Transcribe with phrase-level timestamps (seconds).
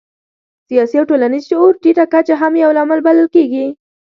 [0.69, 3.65] سیاسي او ټولنیز شعور ټیټه کچه هم یو لامل بلل کېږي.